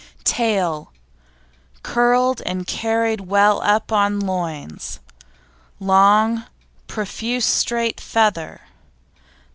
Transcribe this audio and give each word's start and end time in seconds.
TAIL 0.23 0.91
Curled 1.83 2.41
and 2.43 2.65
carried 2.65 3.21
well 3.27 3.61
up 3.61 3.91
on 3.91 4.19
loins; 4.19 4.99
long, 5.79 6.45
profuse 6.87 7.45
straight 7.45 8.01
feather. 8.01 8.61